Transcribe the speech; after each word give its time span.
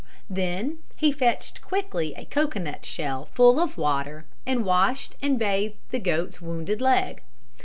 Then 0.31 0.79
he 0.95 1.11
fetched 1.11 1.61
quickly 1.61 2.15
a 2.15 2.25
cocoanut 2.25 2.85
shell 2.87 3.25
full 3.35 3.59
of 3.59 3.77
water 3.77 4.25
and 4.47 4.65
washed 4.65 5.15
and 5.21 5.37
bathed 5.37 5.77
the 5.91 5.99
goat's 5.99 6.41
wounded 6.41 6.81
leg. 6.81 7.21